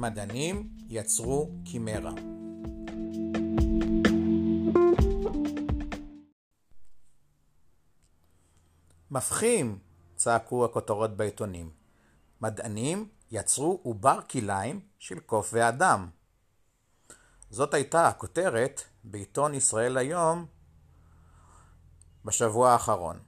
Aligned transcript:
מדענים 0.00 0.70
יצרו 0.88 1.50
קימרה. 1.64 2.12
מפחים! 9.10 9.78
צעקו 10.16 10.64
הכותרות 10.64 11.16
בעיתונים. 11.16 11.70
מדענים 12.40 13.08
יצרו 13.30 13.80
עובר 13.82 14.20
כליים 14.30 14.80
של 14.98 15.20
קוף 15.20 15.50
ואדם. 15.52 16.10
זאת 17.50 17.74
הייתה 17.74 18.08
הכותרת 18.08 18.82
בעיתון 19.04 19.54
ישראל 19.54 19.96
היום 19.96 20.46
בשבוע 22.24 22.70
האחרון. 22.70 23.18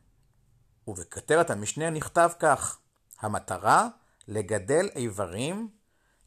ובכותרת 0.89 1.51
המשנה 1.51 1.91
נכתב 1.91 2.31
כך: 2.39 2.79
המטרה 3.21 3.89
לגדל 4.29 4.89
איברים 4.97 5.82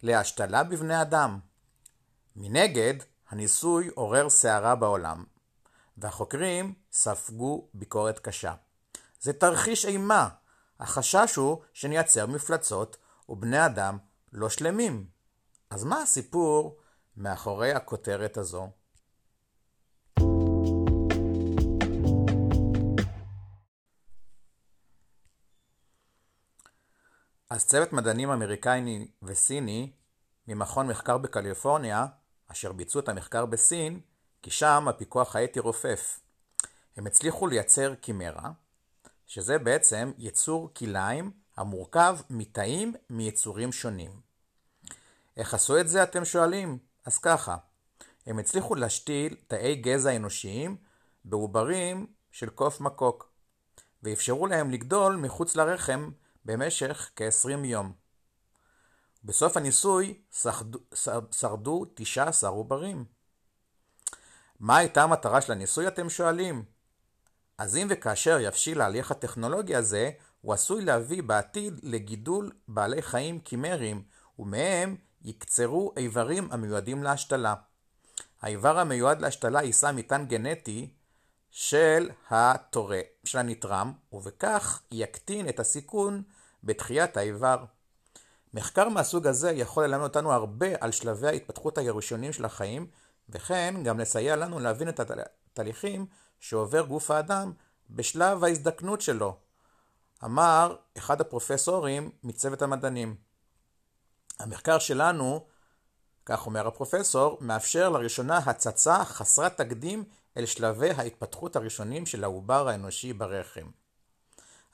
להשתלה 0.05 0.63
בבני 0.63 1.01
אדם. 1.01 1.39
מנגד, 2.35 2.93
הניסוי 3.29 3.87
עורר 3.87 4.29
סערה 4.29 4.75
בעולם, 4.75 5.23
והחוקרים 5.97 6.73
ספגו 6.91 7.67
ביקורת 7.73 8.19
קשה. 8.19 8.53
זה 9.21 9.33
תרחיש 9.33 9.85
אימה. 9.85 10.29
החשש 10.79 11.35
הוא 11.35 11.61
שנייצר 11.73 12.25
מפלצות 12.25 12.97
ובני 13.29 13.65
אדם 13.65 13.97
לא 14.33 14.49
שלמים. 14.49 15.05
אז 15.69 15.83
מה 15.83 16.01
הסיפור 16.01 16.77
מאחורי 17.17 17.71
הכותרת 17.73 18.37
הזו? 18.37 18.69
אז 27.55 27.65
צוות 27.65 27.93
מדענים 27.93 28.29
אמריקני 28.31 29.07
וסיני 29.23 29.91
ממכון 30.47 30.87
מחקר 30.87 31.17
בקליפורניה, 31.17 32.05
אשר 32.47 32.71
ביצעו 32.71 33.01
את 33.01 33.09
המחקר 33.09 33.45
בסין, 33.45 33.99
כי 34.41 34.51
שם 34.51 34.87
הפיקוח 34.87 35.35
האתי 35.35 35.59
רופף. 35.59 36.19
הם 36.97 37.07
הצליחו 37.07 37.47
לייצר 37.47 37.95
קימרה, 37.95 38.51
שזה 39.27 39.59
בעצם 39.59 40.11
יצור 40.17 40.73
כליים 40.73 41.31
המורכב 41.57 42.17
מתאים 42.29 42.93
מיצורים 43.09 43.71
שונים. 43.71 44.11
איך 45.37 45.53
עשו 45.53 45.79
את 45.79 45.87
זה 45.87 46.03
אתם 46.03 46.25
שואלים? 46.25 46.77
אז 47.05 47.17
ככה, 47.17 47.57
הם 48.25 48.39
הצליחו 48.39 48.75
להשתיל 48.75 49.35
תאי 49.47 49.75
גזע 49.75 50.15
אנושיים 50.15 50.77
בעוברים 51.25 52.07
של 52.31 52.49
קוף 52.49 52.81
מקוק, 52.81 53.29
ואפשרו 54.03 54.47
להם 54.47 54.71
לגדול 54.71 55.15
מחוץ 55.15 55.55
לרחם 55.55 56.09
במשך 56.45 57.09
כ-20 57.15 57.65
יום. 57.65 57.93
בסוף 59.23 59.57
הניסוי 59.57 60.21
שרדו, 60.31 60.79
שרדו 61.31 61.85
19 61.95 62.49
עוברים. 62.49 63.05
מה 64.59 64.77
הייתה 64.77 65.03
המטרה 65.03 65.41
של 65.41 65.51
הניסוי 65.51 65.87
אתם 65.87 66.09
שואלים? 66.09 66.63
אז 67.57 67.77
אם 67.77 67.87
וכאשר 67.89 68.37
יבשיל 68.41 68.81
ההליך 68.81 69.11
הטכנולוגי 69.11 69.75
הזה, 69.75 70.11
הוא 70.41 70.53
עשוי 70.53 70.85
להביא 70.85 71.23
בעתיד 71.23 71.79
לגידול 71.83 72.51
בעלי 72.67 73.01
חיים 73.01 73.39
קימריים, 73.39 74.03
ומהם 74.39 74.95
יקצרו 75.21 75.93
איברים 75.97 76.51
המיועדים 76.51 77.03
להשתלה. 77.03 77.55
האיבר 78.41 78.79
המיועד 78.79 79.21
להשתלה 79.21 79.63
יישא 79.63 79.91
מטען 79.95 80.25
גנטי 80.25 80.89
של 81.51 82.09
התורה, 82.29 82.99
של 83.23 83.37
הנתרם, 83.37 83.93
ובכך 84.13 84.81
יקטין 84.91 85.49
את 85.49 85.59
הסיכון 85.59 86.23
בתחיית 86.65 87.17
האיבר. 87.17 87.65
מחקר 88.53 88.89
מהסוג 88.89 89.27
הזה 89.27 89.51
יכול 89.51 89.83
ללמד 89.83 90.03
אותנו 90.03 90.31
הרבה 90.31 90.67
על 90.79 90.91
שלבי 90.91 91.27
ההתפתחות 91.27 91.77
הראשונים 91.77 92.33
של 92.33 92.45
החיים, 92.45 92.87
וכן 93.29 93.75
גם 93.83 93.99
לסייע 93.99 94.35
לנו 94.35 94.59
להבין 94.59 94.89
את 94.89 94.99
התהליכים 94.99 96.05
שעובר 96.39 96.81
גוף 96.81 97.11
האדם 97.11 97.53
בשלב 97.89 98.43
ההזדקנות 98.43 99.01
שלו, 99.01 99.37
אמר 100.23 100.75
אחד 100.97 101.21
הפרופסורים 101.21 102.11
מצוות 102.23 102.61
המדענים. 102.61 103.15
המחקר 104.39 104.79
שלנו, 104.79 105.45
כך 106.25 106.45
אומר 106.45 106.67
הפרופסור, 106.67 107.37
מאפשר 107.41 107.89
לראשונה 107.89 108.37
הצצה 108.37 109.05
חסרת 109.05 109.57
תקדים 109.57 110.03
אל 110.37 110.45
שלבי 110.45 110.91
ההתפתחות 110.91 111.55
הראשונים 111.55 112.05
של 112.05 112.23
העובר 112.23 112.67
האנושי 112.67 113.13
ברחם. 113.13 113.69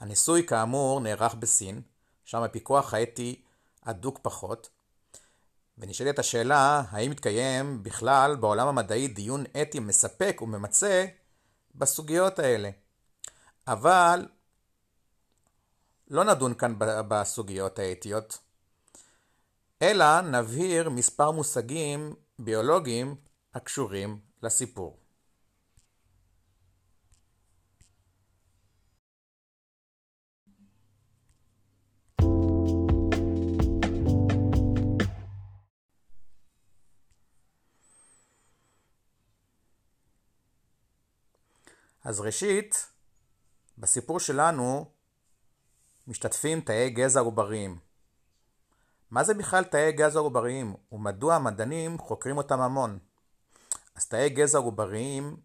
הניסוי 0.02 0.46
כאמור 0.46 1.00
נערך 1.00 1.34
בסין, 1.34 1.82
שם 2.26 2.42
הפיקוח 2.42 2.94
האתי 2.94 3.42
הדוק 3.84 4.20
פחות, 4.22 4.70
ונשאלת 5.78 6.20
השאלה 6.20 6.84
האם 6.90 7.12
מתקיים 7.12 7.84
בכלל 7.84 8.36
בעולם 8.36 8.68
המדעי 8.68 9.08
דיון 9.08 9.44
אתי 9.62 9.80
מספק 9.80 10.40
וממצה 10.42 11.06
בסוגיות 11.76 12.40
האלה. 12.40 12.70
אבל 13.68 14.28
לא 16.08 16.24
נדון 16.24 16.54
כאן 16.54 16.74
בסוגיות 16.80 17.80
האתיות, 17.80 18.38
אלא 19.82 20.22
נבהיר 20.22 20.90
מספר 20.90 21.32
מושגים 21.32 22.16
ביולוגיים 22.40 23.16
הקשורים 23.54 24.20
לסיפור. 24.44 25.01
אז 42.04 42.20
ראשית, 42.20 42.88
בסיפור 43.78 44.20
שלנו 44.20 44.92
משתתפים 46.08 46.62
תאי 46.62 46.90
גזע 46.90 47.20
עובריים. 47.20 47.80
מה 49.12 49.24
זה 49.24 49.34
בכלל 49.34 49.64
תאי 49.64 49.92
גזע 49.92 50.20
עובריים, 50.20 50.76
ומדוע 50.92 51.36
המדענים 51.36 51.98
חוקרים 51.98 52.38
אותם 52.38 52.62
המון? 52.62 53.00
אז 53.96 54.08
תאי 54.08 54.30
גזע 54.30 54.58
עובריים 54.58 55.38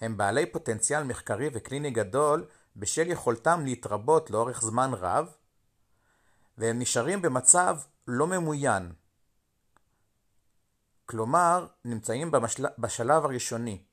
הם 0.00 0.16
בעלי 0.16 0.52
פוטנציאל 0.52 1.02
מחקרי 1.02 1.48
וקליני 1.52 1.90
גדול 1.90 2.46
בשל 2.76 3.10
יכולתם 3.10 3.60
להתרבות 3.64 4.30
לאורך 4.30 4.60
זמן 4.60 4.90
רב, 4.94 5.34
והם 6.58 6.78
נשארים 6.78 7.22
במצב 7.22 7.78
לא 8.08 8.26
ממוין. 8.26 8.92
כלומר, 11.06 11.66
נמצאים 11.84 12.30
במשל... 12.30 12.66
בשלב 12.78 13.24
הראשוני. 13.24 13.84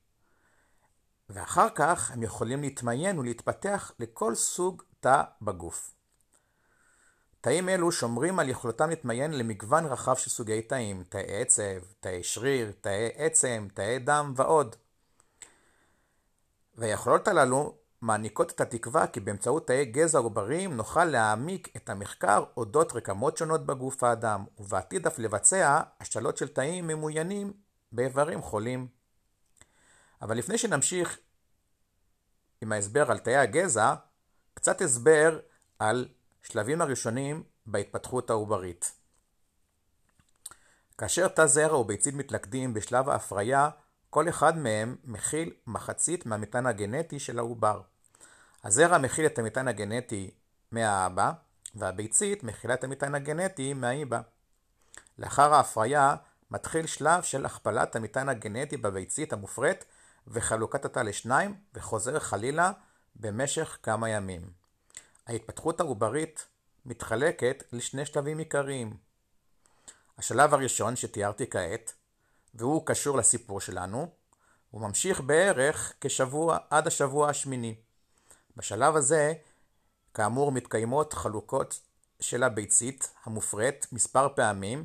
ואחר 1.32 1.68
כך 1.74 2.10
הם 2.10 2.22
יכולים 2.22 2.62
להתמיין 2.62 3.18
ולהתפתח 3.18 3.92
לכל 3.98 4.34
סוג 4.34 4.82
תא 5.00 5.22
בגוף. 5.42 5.94
תאים 7.40 7.68
אלו 7.68 7.92
שומרים 7.92 8.38
על 8.38 8.48
יכולתם 8.48 8.88
להתמיין 8.88 9.38
למגוון 9.38 9.86
רחב 9.86 10.16
של 10.16 10.30
סוגי 10.30 10.62
תאים, 10.62 11.04
תאי 11.08 11.40
עצב, 11.40 11.78
תאי 12.00 12.22
שריר, 12.22 12.72
תאי 12.80 13.08
עצם, 13.16 13.68
תאי 13.74 13.98
דם 13.98 14.32
ועוד. 14.36 14.76
והיכולות 16.74 17.28
הללו 17.28 17.74
מעניקות 18.00 18.50
את 18.50 18.60
התקווה 18.60 19.06
כי 19.06 19.20
באמצעות 19.20 19.66
תאי 19.66 19.84
גזע 19.84 20.18
עובריים 20.18 20.76
נוכל 20.76 21.04
להעמיק 21.04 21.76
את 21.76 21.90
המחקר 21.90 22.44
אודות 22.56 22.92
רקמות 22.92 23.36
שונות 23.36 23.66
בגוף 23.66 24.02
האדם, 24.04 24.44
ובעתיד 24.58 25.06
אף 25.06 25.18
לבצע 25.18 25.80
השתלות 26.00 26.36
של 26.36 26.48
תאים 26.48 26.86
ממוינים 26.86 27.52
באיברים 27.92 28.42
חולים. 28.42 29.01
אבל 30.22 30.38
לפני 30.38 30.58
שנמשיך 30.58 31.18
עם 32.60 32.72
ההסבר 32.72 33.10
על 33.10 33.18
תאי 33.18 33.36
הגזע, 33.36 33.94
קצת 34.54 34.80
הסבר 34.80 35.40
על 35.78 36.08
שלבים 36.42 36.80
הראשונים 36.82 37.42
בהתפתחות 37.66 38.30
העוברית. 38.30 38.92
כאשר 40.98 41.28
תא 41.28 41.46
זרע 41.46 41.78
וביצית 41.78 42.14
מתלכדים 42.14 42.74
בשלב 42.74 43.08
ההפריה, 43.08 43.70
כל 44.10 44.28
אחד 44.28 44.58
מהם 44.58 44.96
מכיל 45.04 45.52
מחצית 45.66 46.26
מהמטען 46.26 46.66
הגנטי 46.66 47.18
של 47.18 47.38
העובר. 47.38 47.80
הזרע 48.64 48.98
מכיל 48.98 49.26
את 49.26 49.38
המטען 49.38 49.68
הגנטי 49.68 50.30
מהאבא, 50.70 51.32
והביצית 51.74 52.44
מכילה 52.44 52.74
את 52.74 52.84
המטען 52.84 53.14
הגנטי 53.14 53.74
מהאיבא. 53.74 54.20
לאחר 55.18 55.54
ההפריה 55.54 56.16
מתחיל 56.50 56.86
שלב 56.86 57.22
של 57.22 57.46
הכפלת 57.46 57.96
המטען 57.96 58.28
הגנטי 58.28 58.76
בביצית 58.76 59.32
המופרית 59.32 59.84
וחלוקת 60.26 60.84
התא 60.84 61.00
לשניים, 61.00 61.54
וחוזר 61.74 62.18
חלילה 62.18 62.72
במשך 63.16 63.78
כמה 63.82 64.08
ימים. 64.08 64.50
ההתפתחות 65.26 65.80
העוברית 65.80 66.46
מתחלקת 66.86 67.64
לשני 67.72 68.06
שלבים 68.06 68.38
עיקריים. 68.38 68.96
השלב 70.18 70.54
הראשון 70.54 70.96
שתיארתי 70.96 71.50
כעת, 71.50 71.92
והוא 72.54 72.86
קשור 72.86 73.16
לסיפור 73.16 73.60
שלנו, 73.60 74.10
הוא 74.70 74.80
ממשיך 74.80 75.20
בערך 75.20 75.92
כשבוע 76.00 76.58
עד 76.70 76.86
השבוע 76.86 77.28
השמיני. 77.30 77.74
בשלב 78.56 78.96
הזה, 78.96 79.32
כאמור, 80.14 80.52
מתקיימות 80.52 81.12
חלוקות 81.12 81.80
של 82.20 82.42
הביצית 82.42 83.12
המופרית 83.24 83.86
מספר 83.92 84.28
פעמים, 84.34 84.84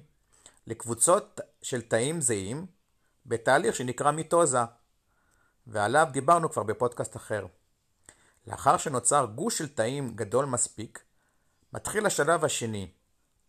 לקבוצות 0.68 1.40
של 1.62 1.82
תאים 1.82 2.22
זהים 2.22 2.66
בתהליך 3.26 3.76
שנקרא 3.76 4.12
מיטוזה, 4.12 4.60
ועליו 5.68 6.08
דיברנו 6.12 6.50
כבר 6.50 6.64
בפודקאסט 6.64 7.16
אחר. 7.16 7.46
לאחר 8.48 8.78
שנוצר 8.78 9.26
גוש 9.36 9.58
של 9.58 9.68
תאים 9.68 10.16
גדול 10.16 10.46
מספיק, 10.46 11.04
מתחיל 11.74 12.06
השלב 12.06 12.46
השני. 12.46 12.92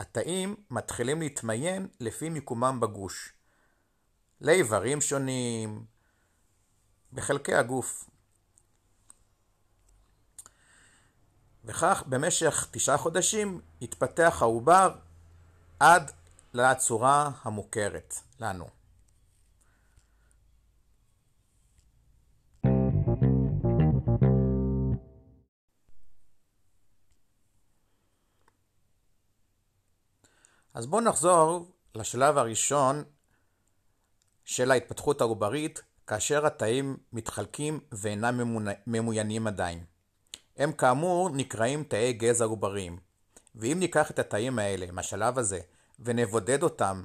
התאים 0.01 0.57
מתחילים 0.71 1.21
להתמיין 1.21 1.89
לפי 2.01 2.29
מיקומם 2.29 2.81
בגוש. 2.81 3.33
לאיברים 4.41 5.01
שונים, 5.01 5.85
בחלקי 7.13 7.55
הגוף. 7.55 8.11
וכך 11.65 12.03
במשך 12.07 12.69
תשעה 12.71 12.97
חודשים 12.99 13.61
התפתח 13.83 14.39
העובר 14.41 14.95
עד 15.81 16.13
לצורה 16.55 17.31
המוכרת 17.43 18.15
לנו. 18.41 18.78
אז 30.79 30.87
בואו 30.87 31.01
נחזור 31.01 31.67
לשלב 31.95 32.39
הראשון 32.39 33.05
של 34.45 34.71
ההתפתחות 34.71 35.21
העוברית, 35.21 35.83
כאשר 36.07 36.47
התאים 36.47 36.97
מתחלקים 37.13 37.81
ואינם 37.93 38.57
ממוינים 38.87 39.47
עדיין. 39.47 39.85
הם 40.57 40.73
כאמור 40.73 41.31
נקראים 41.31 41.85
תאי 41.85 42.13
גזע 42.13 42.45
עובריים. 42.45 42.99
ואם 43.55 43.77
ניקח 43.81 44.11
את 44.11 44.19
התאים 44.19 44.59
האלה 44.59 44.87
מהשלב 44.93 45.39
הזה 45.39 45.61
ונבודד 46.01 46.63
אותם 46.63 47.05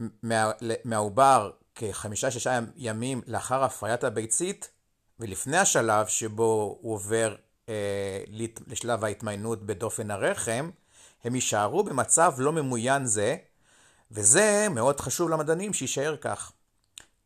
מה, 0.00 0.50
מהעובר 0.84 1.50
כחמישה-שישה 1.74 2.58
ימים 2.76 3.22
לאחר 3.26 3.64
הפריית 3.64 4.04
הביצית, 4.04 4.70
ולפני 5.20 5.56
השלב 5.56 6.06
שבו 6.06 6.78
הוא 6.80 6.94
עובר 6.94 7.36
אה, 7.68 8.24
לשלב 8.66 9.04
ההתמיינות 9.04 9.66
בדופן 9.66 10.10
הרחם, 10.10 10.70
הם 11.26 11.34
יישארו 11.34 11.84
במצב 11.84 12.34
לא 12.38 12.52
ממוין 12.52 13.04
זה, 13.04 13.36
וזה 14.10 14.66
מאוד 14.70 15.00
חשוב 15.00 15.30
למדענים 15.30 15.72
שיישאר 15.72 16.16
כך. 16.20 16.52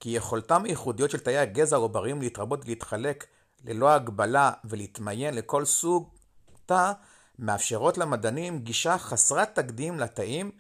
כי 0.01 0.11
יכולתם 0.11 0.65
הייחודיות 0.65 1.11
של 1.11 1.19
תאי 1.19 1.39
הגזע 1.39 1.77
העובריים 1.77 2.21
להתרבות 2.21 2.65
ולהתחלק 2.65 3.27
ללא 3.65 3.91
הגבלה 3.91 4.53
ולהתמיין 4.65 5.35
לכל 5.35 5.65
סוג 5.65 6.11
תא, 6.67 6.93
מאפשרות 7.39 7.99
למדענים 7.99 8.59
גישה 8.59 8.99
חסרת 8.99 9.55
תקדים 9.55 10.01
לתאים 10.01 10.51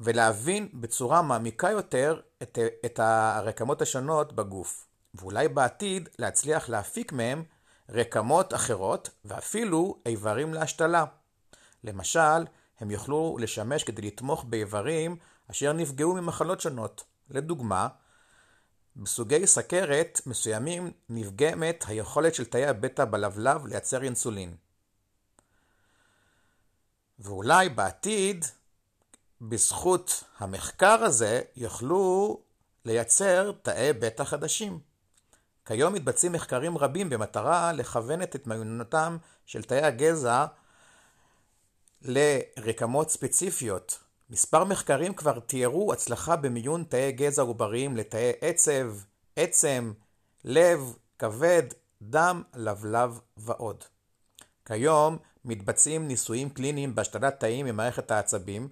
ולהבין 0.00 0.68
בצורה 0.74 1.22
מעמיקה 1.22 1.70
יותר 1.70 2.20
את, 2.42 2.58
את 2.84 2.98
הרקמות 2.98 3.82
השונות 3.82 4.32
בגוף, 4.32 4.86
ואולי 5.14 5.48
בעתיד 5.48 6.08
להצליח 6.18 6.68
להפיק 6.68 7.12
מהם 7.12 7.44
רקמות 7.88 8.54
אחרות 8.54 9.10
ואפילו 9.24 9.98
איברים 10.06 10.54
להשתלה. 10.54 11.04
למשל, 11.86 12.44
הם 12.80 12.90
יוכלו 12.90 13.36
לשמש 13.40 13.84
כדי 13.84 14.02
לתמוך 14.02 14.44
באיברים 14.44 15.16
אשר 15.50 15.72
נפגעו 15.72 16.14
ממחלות 16.14 16.60
שונות. 16.60 17.04
לדוגמה, 17.30 17.88
בסוגי 18.96 19.46
סכרת 19.46 20.20
מסוימים 20.26 20.90
נפגמת 21.08 21.84
היכולת 21.88 22.34
של 22.34 22.44
תאי 22.44 22.66
הבטא 22.66 23.04
בלבלב 23.04 23.66
לייצר 23.66 24.02
אינסולין. 24.02 24.56
ואולי 27.18 27.68
בעתיד, 27.68 28.44
בזכות 29.40 30.24
המחקר 30.38 31.04
הזה, 31.04 31.40
יוכלו 31.56 32.40
לייצר 32.84 33.52
תאי 33.62 33.92
בטא 33.92 34.24
חדשים. 34.24 34.80
כיום 35.64 35.94
מתבצעים 35.94 36.32
מחקרים 36.32 36.78
רבים 36.78 37.10
במטרה 37.10 37.72
לכוון 37.72 38.22
את 38.22 38.34
התמיונותם 38.34 39.16
של 39.46 39.62
תאי 39.62 39.82
הגזע 39.82 40.46
לרקמות 42.08 43.10
ספציפיות. 43.10 43.98
מספר 44.30 44.64
מחקרים 44.64 45.14
כבר 45.14 45.38
תיארו 45.38 45.92
הצלחה 45.92 46.36
במיון 46.36 46.84
תאי 46.84 47.12
גזע 47.12 47.42
עובריים 47.42 47.96
לתאי 47.96 48.32
עצב, 48.40 48.94
עצם, 49.36 49.92
לב, 50.44 50.96
כבד, 51.18 51.62
דם, 52.02 52.42
לבלב 52.54 53.20
ועוד. 53.36 53.84
כיום 54.64 55.18
מתבצעים 55.44 56.08
ניסויים 56.08 56.50
קליניים 56.50 56.94
בהשתלת 56.94 57.40
תאים 57.40 57.66
ממערכת 57.66 58.10
העצבים 58.10 58.68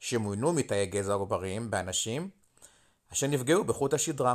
שמוינו 0.00 0.52
מתאי 0.52 0.86
גזע 0.86 1.12
עובריים 1.12 1.70
באנשים 1.70 2.30
אשר 3.12 3.26
נפגעו 3.26 3.64
בחוט 3.64 3.94
השדרה. 3.94 4.34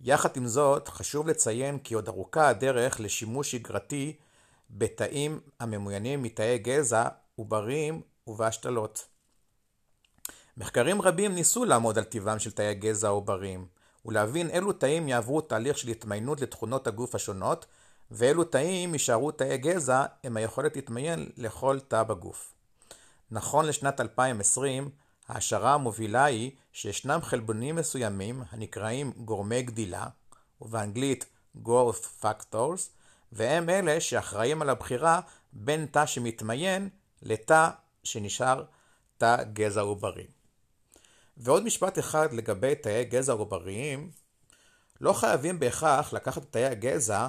יחד 0.00 0.36
עם 0.36 0.46
זאת, 0.46 0.88
חשוב 0.88 1.28
לציין 1.28 1.78
כי 1.78 1.94
עוד 1.94 2.08
ארוכה 2.08 2.48
הדרך 2.48 3.00
לשימוש 3.00 3.50
שגרתי 3.50 4.16
בתאים 4.70 5.40
הממוינים 5.60 6.22
מתאי 6.22 6.58
גזע 6.58 7.08
עובריים 7.36 8.00
ובהשתלות. 8.26 9.06
מחקרים 10.56 11.02
רבים 11.02 11.34
ניסו 11.34 11.64
לעמוד 11.64 11.98
על 11.98 12.04
טיבם 12.04 12.38
של 12.38 12.50
תאי 12.50 12.74
גזע 12.74 13.08
העובריים, 13.08 13.66
ולהבין 14.04 14.50
אילו 14.50 14.72
תאים 14.72 15.08
יעברו 15.08 15.40
תהליך 15.40 15.78
של 15.78 15.88
התמיינות 15.88 16.40
לתכונות 16.40 16.86
הגוף 16.86 17.14
השונות, 17.14 17.66
ואילו 18.10 18.44
תאים 18.44 18.92
יישארו 18.92 19.30
תאי 19.30 19.58
גזע 19.58 20.04
עם 20.24 20.36
היכולת 20.36 20.76
להתמיין 20.76 21.30
לכל 21.36 21.78
תא 21.88 22.02
בגוף. 22.02 22.52
נכון 23.30 23.66
לשנת 23.66 24.00
2020, 24.00 24.90
ההשערה 25.28 25.74
המובילה 25.74 26.24
היא 26.24 26.50
שישנם 26.72 27.20
חלבונים 27.22 27.76
מסוימים 27.76 28.42
הנקראים 28.50 29.12
גורמי 29.16 29.62
גדילה, 29.62 30.06
ובאנגלית 30.60 31.26
growth 31.64 32.22
factors, 32.22 32.80
והם 33.32 33.68
אלה 33.70 34.00
שאחראים 34.00 34.62
על 34.62 34.70
הבחירה 34.70 35.20
בין 35.52 35.86
תא 35.86 36.06
שמתמיין 36.06 36.88
לתא 37.22 37.68
שנשאר 38.04 38.64
תא 39.18 39.42
גזע 39.52 39.80
עוברי. 39.80 40.26
ועוד 41.36 41.64
משפט 41.64 41.98
אחד 41.98 42.32
לגבי 42.32 42.74
תאי 42.74 43.04
גזע 43.04 43.32
עובריים, 43.32 44.10
לא 45.00 45.12
חייבים 45.12 45.58
בהכרח 45.58 46.12
לקחת 46.12 46.42
את 46.42 46.52
תאי 46.52 46.64
הגזע 46.64 47.28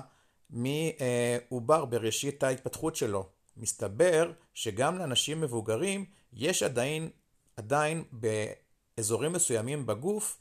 מעובר 0.49 1.85
בראשית 1.85 2.43
ההתפתחות 2.43 2.95
שלו. 2.95 3.29
מסתבר 3.57 4.31
שגם 4.53 4.97
לאנשים 4.97 5.41
מבוגרים 5.41 6.05
יש 6.33 6.63
עדיין, 6.63 7.09
עדיין 7.57 8.03
באזורים 8.11 9.33
מסוימים 9.33 9.85
בגוף 9.85 10.37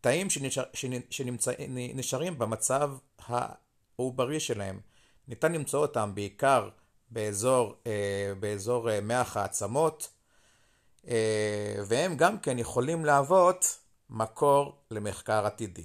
תאים 0.00 0.30
שנשאר, 0.30 0.64
שנשארים 1.10 2.38
במצב 2.38 2.92
העוברי 3.18 4.40
שלהם. 4.40 4.80
ניתן 5.28 5.52
למצוא 5.52 5.80
אותם 5.80 6.10
בעיקר 6.14 6.68
באזור, 7.10 7.74
אה, 7.86 8.32
באזור 8.40 8.90
אה, 8.90 9.00
מח 9.00 9.36
העצמות, 9.36 10.08
אה, 11.08 11.76
והם 11.86 12.16
גם 12.16 12.38
כן 12.38 12.58
יכולים 12.58 13.04
להוות 13.04 13.78
מקור 14.10 14.78
למחקר 14.90 15.46
עתידי. 15.46 15.84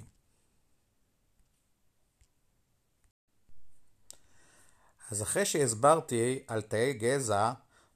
אז 5.10 5.22
אחרי 5.22 5.44
שהסברתי 5.44 6.42
על 6.46 6.62
תאי 6.62 6.92
גזע, 6.92 7.52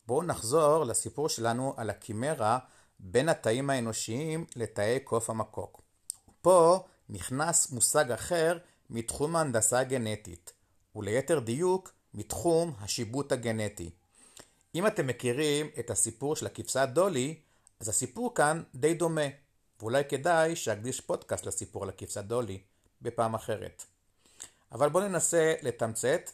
בואו 0.07 0.23
נחזור 0.23 0.85
לסיפור 0.85 1.29
שלנו 1.29 1.75
על 1.77 1.91
הקימרה 1.91 2.59
בין 2.99 3.29
התאים 3.29 3.71
האנושיים 3.71 4.47
לתאי 4.57 5.01
קוף 5.01 5.31
המקוק. 5.31 5.83
פה 6.43 6.85
נכנס 7.09 7.73
מושג 7.73 8.13
אחר 8.13 8.59
מתחום 8.91 9.37
ההנדסה 9.37 9.79
הגנטית, 9.79 10.53
וליתר 10.97 11.39
דיוק 11.39 11.93
מתחום 12.17 12.75
השיבוט 12.81 13.33
הגנטי. 13.33 13.91
אם 14.75 14.87
אתם 14.87 15.07
מכירים 15.07 15.71
את 15.79 15.91
הסיפור 15.91 16.37
של 16.37 16.47
הכבשה 16.47 16.87
דולי, 16.87 17.39
אז 17.81 17.89
הסיפור 17.89 18.35
כאן 18.35 18.63
די 18.75 18.95
דומה, 18.95 19.27
ואולי 19.81 20.03
כדאי 20.09 20.57
שאקדיש 20.57 21.01
פודקאסט 21.01 21.47
לסיפור 21.47 21.83
על 21.83 21.89
הכבשה 21.89 22.23
דולי 22.23 22.59
בפעם 23.03 23.35
אחרת. 23.35 23.85
אבל 24.73 24.89
בואו 24.89 25.09
ננסה 25.09 25.55
לתמצת 25.63 26.31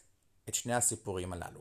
את 0.49 0.55
שני 0.55 0.75
הסיפורים 0.75 1.33
הללו. 1.33 1.61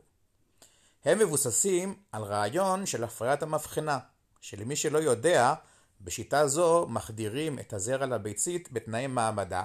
הם 1.04 1.18
מבוססים 1.18 1.94
על 2.12 2.22
רעיון 2.22 2.86
של 2.86 3.04
הפריית 3.04 3.42
המבחנה, 3.42 3.98
שלמי 4.40 4.76
שלא 4.76 4.98
יודע, 4.98 5.54
בשיטה 6.00 6.46
זו 6.46 6.86
מחדירים 6.88 7.58
את 7.58 7.72
הזרע 7.72 8.06
לביצית 8.06 8.72
בתנאי 8.72 9.06
מעמדה, 9.06 9.64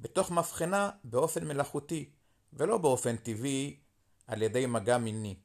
בתוך 0.00 0.30
מבחנה 0.30 0.90
באופן 1.04 1.48
מלאכותי, 1.48 2.10
ולא 2.52 2.78
באופן 2.78 3.16
טבעי 3.16 3.76
על 4.26 4.42
ידי 4.42 4.66
מגע 4.66 4.98
מיני. 4.98 5.36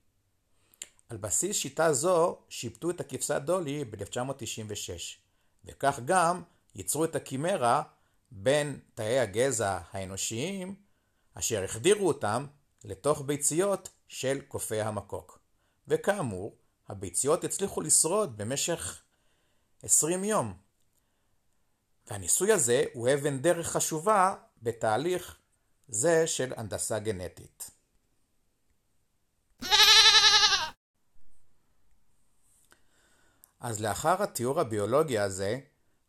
על 1.10 1.18
בסיס 1.18 1.56
שיטה 1.56 1.94
זו 1.94 2.38
שיפטו 2.50 2.90
את 2.90 3.00
הכבשה 3.00 3.40
דולי 3.40 3.86
ב-1996, 3.86 4.90
וכך 5.66 6.00
גם 6.06 6.44
ייצרו 6.76 7.06
את 7.06 7.16
הקימרה 7.16 7.84
בין 8.32 8.80
תאי 8.94 9.20
הגזע 9.20 9.80
האנושיים, 9.92 10.76
אשר 11.34 11.64
החדירו 11.64 12.08
אותם 12.08 12.46
לתוך 12.84 13.22
ביציות 13.26 13.90
של 14.08 14.42
קופי 14.48 14.82
המקוק. 14.82 15.40
וכאמור, 15.88 16.56
הביציות 16.88 17.44
הצליחו 17.44 17.82
לשרוד 17.82 18.38
במשך 18.38 19.02
20 19.84 20.24
יום. 20.24 20.54
והניסוי 22.08 22.52
הזה 22.52 22.84
הוא 22.94 23.10
אבן 23.14 23.40
דרך 23.40 23.68
חשובה 23.72 24.36
בתהליך 24.62 25.38
זה 25.88 26.28
של 26.28 26.54
הנדסה 26.58 27.00
גנטית. 27.00 27.72
אז 33.60 33.82
לאחר 33.82 34.24
התיאור 34.24 34.60
הביולוגי 34.60 35.20
הזה, 35.20 35.60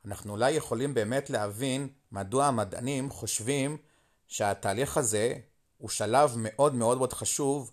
אנחנו 0.04 0.32
אולי 0.32 0.50
יכולים 0.50 0.94
באמת 0.94 1.30
להבין 1.30 1.88
מדוע 2.12 2.46
המדענים 2.46 3.10
חושבים 3.10 3.78
שהתהליך 4.26 4.96
הזה 4.96 5.34
הוא 5.78 5.90
שלב 5.90 6.32
מאוד 6.36 6.74
מאוד 6.74 6.98
מאוד 6.98 7.12
חשוב 7.12 7.72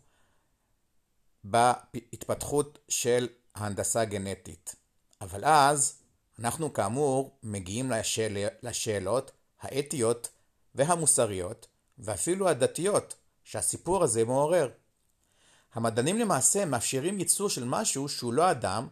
בהתפתחות 1.44 2.80
של 2.90 3.28
ההנדסה 3.56 4.02
הגנטית. 4.02 4.76
אבל 5.22 5.46
אז 5.46 6.02
אנחנו 6.40 6.74
כאמור 6.74 7.40
מגיעים 7.44 7.92
לשאל... 7.92 8.48
לשאלות 8.64 9.32
האתיות 9.62 10.30
והמוסריות 10.76 11.68
ואפילו 11.98 12.50
הדתיות 12.50 13.16
שהסיפור 13.44 14.04
הזה 14.04 14.26
מעורר. 14.26 14.70
המדענים 15.74 16.20
למעשה 16.20 16.66
מאפשרים 16.66 17.20
ייצור 17.20 17.50
של 17.50 17.64
משהו 17.64 18.10
שהוא 18.10 18.34
לא 18.34 18.52
אדם 18.52 18.88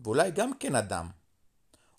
ואולי 0.00 0.30
גם 0.30 0.54
כן 0.58 0.74
אדם. 0.74 1.08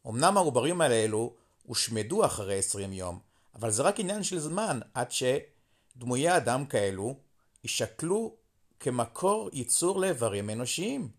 אמנם 0.07 0.37
העוברים 0.37 0.81
האלו 0.81 1.35
הושמדו 1.63 2.25
אחרי 2.25 2.57
20 2.57 2.93
יום, 2.93 3.19
אבל 3.55 3.71
זה 3.71 3.83
רק 3.83 3.99
עניין 3.99 4.23
של 4.23 4.39
זמן 4.39 4.79
עד 4.93 5.07
שדמויי 5.11 6.37
אדם 6.37 6.65
כאלו 6.65 7.15
יישקלו 7.63 8.35
כמקור 8.79 9.49
ייצור 9.53 9.99
לאיברים 9.99 10.49
אנושיים. 10.49 11.09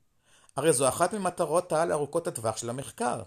הרי 0.56 0.72
זו 0.72 0.88
אחת 0.88 1.14
ממטרות 1.14 1.72
העל 1.72 1.92
ארוכות 1.92 2.26
הטווח 2.26 2.56
של 2.56 2.70
המחקר. 2.70 3.22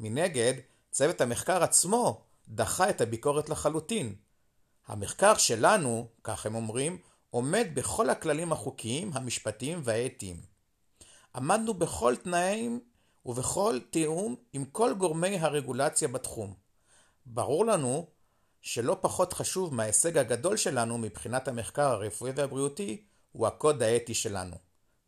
מנגד, 0.00 0.54
צוות 0.90 1.20
המחקר 1.20 1.62
עצמו 1.62 2.24
דחה 2.48 2.90
את 2.90 3.00
הביקורת 3.00 3.48
לחלוטין. 3.48 4.14
המחקר 4.86 5.36
שלנו, 5.36 6.08
כך 6.24 6.46
הם 6.46 6.54
אומרים, 6.54 6.98
עומד 7.30 7.66
בכל 7.74 8.10
הכללים 8.10 8.52
החוקיים, 8.52 9.10
המשפטיים 9.14 9.80
והאתיים. 9.84 10.40
עמדנו 11.34 11.74
בכל 11.74 12.16
תנאים 12.16 12.80
ובכל 13.26 13.78
תיאום 13.90 14.36
עם 14.52 14.64
כל 14.64 14.94
גורמי 14.98 15.38
הרגולציה 15.38 16.08
בתחום. 16.08 16.54
ברור 17.26 17.66
לנו 17.66 18.06
שלא 18.62 18.96
פחות 19.00 19.32
חשוב 19.32 19.74
מההישג 19.74 20.18
הגדול 20.18 20.56
שלנו 20.56 20.98
מבחינת 20.98 21.48
המחקר 21.48 21.82
הרפואי 21.82 22.32
והבריאותי 22.36 23.02
הוא 23.32 23.46
הקוד 23.46 23.82
האתי 23.82 24.14
שלנו. 24.14 24.56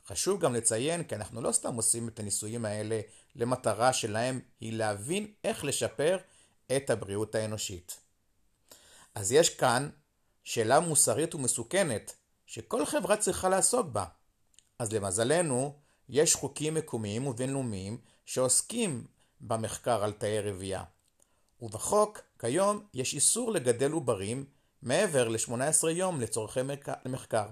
חשוב 0.06 0.40
גם 0.40 0.54
לציין 0.54 1.04
כי 1.04 1.14
אנחנו 1.14 1.42
לא 1.42 1.52
סתם 1.52 1.74
עושים 1.74 2.08
את 2.08 2.20
הניסויים 2.20 2.64
האלה 2.64 3.00
למטרה 3.36 3.92
שלהם 3.92 4.40
היא 4.60 4.72
להבין 4.72 5.32
איך 5.44 5.64
לשפר 5.64 6.18
את 6.76 6.90
הבריאות 6.90 7.34
האנושית. 7.34 8.05
אז 9.16 9.32
יש 9.32 9.50
כאן 9.50 9.88
שאלה 10.44 10.80
מוסרית 10.80 11.34
ומסוכנת 11.34 12.14
שכל 12.46 12.86
חברה 12.86 13.16
צריכה 13.16 13.48
לעסוק 13.48 13.86
בה. 13.86 14.04
אז 14.78 14.92
למזלנו, 14.92 15.78
יש 16.08 16.34
חוקים 16.34 16.74
מקומיים 16.74 17.26
ובינלאומיים 17.26 17.98
שעוסקים 18.24 19.06
במחקר 19.40 20.04
על 20.04 20.12
תאי 20.12 20.40
רבייה. 20.40 20.84
ובחוק, 21.60 22.20
כיום, 22.38 22.86
יש 22.94 23.14
איסור 23.14 23.52
לגדל 23.52 23.90
עוברים 23.90 24.44
מעבר 24.82 25.28
ל-18 25.28 25.88
יום 25.88 26.20
לצורכי 26.20 26.60
מחקר. 27.06 27.46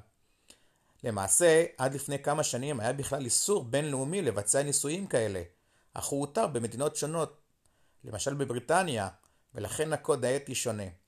למעשה, 1.04 1.64
עד 1.78 1.94
לפני 1.94 2.23
כמה 2.23 2.42
שנים 2.42 2.80
היה 2.80 2.92
בכלל 2.92 3.25
איסור 3.25 3.64
בינלאומי 3.64 4.23
לבצע 4.23 4.62
ניסויים 4.62 5.06
כאלה, 5.06 5.42
אך 5.94 6.06
הוא 6.06 6.21
הותר 6.21 6.47
במדינות 6.47 6.97
שונות, 6.97 7.40
למשל 8.04 8.35
בבריטניה, 8.35 9.09
ולכן 9.54 9.92
הקוד 9.92 10.25
האתי 10.25 10.54
שונה. 10.54 11.03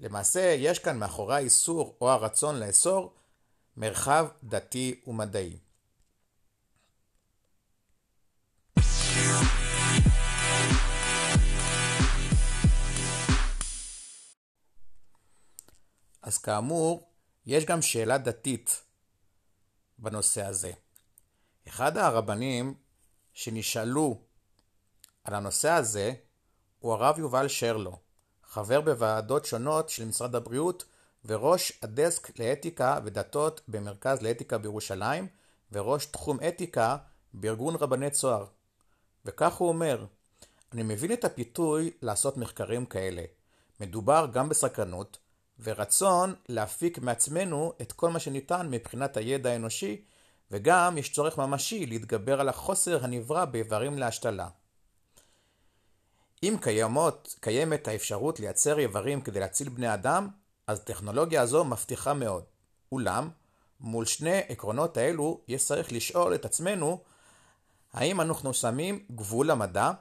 למעשה, 0.00 0.54
יש 0.58 0.78
כאן 0.78 0.98
מאחורי 0.98 1.34
האיסור 1.34 1.96
או 2.00 2.10
הרצון 2.10 2.60
לאסור 2.60 3.14
מרחב 3.76 4.26
דתי 4.44 5.00
ומדעי. 5.06 5.58
אז 16.22 16.38
כאמור, 16.38 17.10
יש 17.46 17.64
גם 17.64 17.82
שאלה 17.82 18.18
דתית 18.18 18.82
בנושא 19.98 20.44
הזה. 20.46 20.72
אחד 21.68 21.96
הרבנים 21.96 22.74
שנשאלו 23.32 24.20
על 25.24 25.34
הנושא 25.34 25.70
הזה 25.70 26.14
הוא 26.78 26.92
הרב 26.92 27.18
יובל 27.18 27.48
שרלו, 27.48 27.98
חבר 28.56 28.80
בוועדות 28.80 29.44
שונות 29.44 29.88
של 29.88 30.04
משרד 30.04 30.34
הבריאות 30.34 30.84
וראש 31.24 31.72
הדסק 31.82 32.38
לאתיקה 32.38 32.98
ודתות 33.04 33.60
במרכז 33.68 34.22
לאתיקה 34.22 34.58
בירושלים 34.58 35.26
וראש 35.72 36.06
תחום 36.06 36.38
אתיקה 36.48 36.96
בארגון 37.34 37.74
רבני 37.76 38.10
צוהר. 38.10 38.44
וכך 39.24 39.54
הוא 39.54 39.68
אומר, 39.68 40.04
אני 40.72 40.82
מבין 40.82 41.12
את 41.12 41.24
הפיתוי 41.24 41.90
לעשות 42.02 42.36
מחקרים 42.36 42.86
כאלה. 42.86 43.22
מדובר 43.80 44.26
גם 44.32 44.48
בסקרנות 44.48 45.18
ורצון 45.62 46.34
להפיק 46.48 46.98
מעצמנו 46.98 47.72
את 47.82 47.92
כל 47.92 48.10
מה 48.10 48.18
שניתן 48.18 48.68
מבחינת 48.70 49.16
הידע 49.16 49.50
האנושי 49.50 50.04
וגם 50.50 50.98
יש 50.98 51.12
צורך 51.12 51.38
ממשי 51.38 51.86
להתגבר 51.86 52.40
על 52.40 52.48
החוסר 52.48 53.04
הנברא 53.04 53.44
באיברים 53.44 53.98
להשתלה. 53.98 54.48
אם 56.42 56.56
קיימות, 56.60 57.34
קיימת 57.40 57.88
האפשרות 57.88 58.40
לייצר 58.40 58.78
איברים 58.78 59.20
כדי 59.20 59.40
להציל 59.40 59.68
בני 59.68 59.94
אדם, 59.94 60.28
אז 60.66 60.78
הטכנולוגיה 60.78 61.42
הזו 61.42 61.64
מבטיחה 61.64 62.14
מאוד. 62.14 62.44
אולם, 62.92 63.30
מול 63.80 64.04
שני 64.04 64.38
עקרונות 64.48 64.96
האלו, 64.96 65.40
יש 65.48 65.64
צריך 65.64 65.92
לשאול 65.92 66.34
את 66.34 66.44
עצמנו, 66.44 67.00
האם 67.92 68.20
אנחנו 68.20 68.54
שמים 68.54 69.06
גבול 69.10 69.50
למדע? 69.50 69.92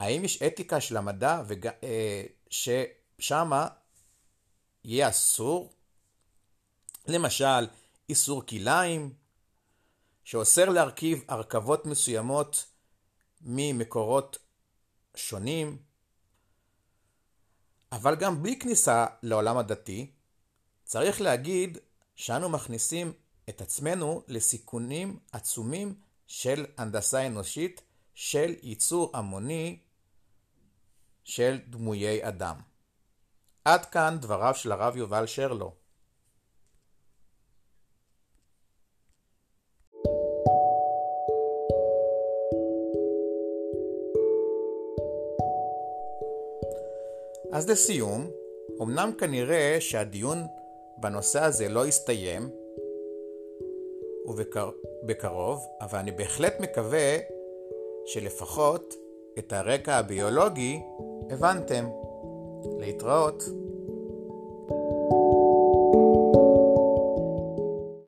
האם 0.00 0.24
יש 0.24 0.42
אתיקה 0.42 0.80
של 0.80 0.96
המדע 0.96 1.42
וג... 1.46 1.66
אה, 1.66 2.22
ששמה 2.50 3.68
יהיה 4.84 5.08
אסור? 5.08 5.72
למשל, 7.06 7.66
איסור 8.08 8.46
כליים, 8.46 9.12
שאוסר 10.24 10.68
להרכיב 10.68 11.24
הרכבות 11.28 11.86
מסוימות 11.86 12.66
ממקורות 13.40 14.38
שונים, 15.16 15.78
אבל 17.92 18.16
גם 18.16 18.42
בלי 18.42 18.58
כניסה 18.58 19.06
לעולם 19.22 19.58
הדתי, 19.58 20.10
צריך 20.84 21.20
להגיד 21.20 21.78
שאנו 22.16 22.48
מכניסים 22.48 23.12
את 23.48 23.60
עצמנו 23.60 24.22
לסיכונים 24.28 25.18
עצומים 25.32 25.94
של 26.26 26.66
הנדסה 26.78 27.26
אנושית, 27.26 27.82
של 28.14 28.54
ייצור 28.62 29.10
המוני 29.14 29.78
של 31.24 31.58
דמויי 31.68 32.28
אדם. 32.28 32.56
עד 33.64 33.84
כאן 33.84 34.18
דבריו 34.20 34.54
של 34.54 34.72
הרב 34.72 34.96
יובל 34.96 35.26
שרלו. 35.26 35.74
אז 47.52 47.70
לסיום, 47.70 48.30
אמנם 48.82 49.10
כנראה 49.18 49.76
שהדיון 49.80 50.38
בנושא 50.98 51.42
הזה 51.42 51.68
לא 51.68 51.86
יסתיים, 51.86 52.50
ובקרוב, 54.26 55.66
אבל 55.80 55.98
אני 55.98 56.10
בהחלט 56.10 56.60
מקווה 56.60 57.16
שלפחות 58.06 58.94
את 59.38 59.52
הרקע 59.52 59.94
הביולוגי 59.94 60.80
הבנתם. 61.30 61.88
להתראות. 62.78 63.42